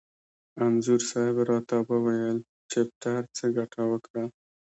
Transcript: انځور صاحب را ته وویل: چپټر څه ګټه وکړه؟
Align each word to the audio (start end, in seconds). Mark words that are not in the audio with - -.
انځور 0.65 1.01
صاحب 1.09 1.37
را 1.49 1.59
ته 1.69 1.77
وویل: 1.89 2.37
چپټر 2.71 3.21
څه 3.37 3.45
ګټه 3.57 3.81
وکړه؟ 3.91 4.23